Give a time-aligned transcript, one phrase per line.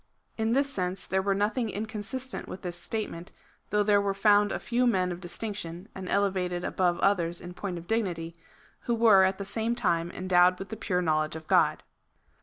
[0.35, 3.33] In this sense there were nothing inconsistent with this statement,
[3.69, 7.77] though there were found a few men of distinction, and elevated above others in point
[7.77, 8.35] of dignity,
[8.85, 11.83] who were at the same time en dowed with the pure knowledge of God.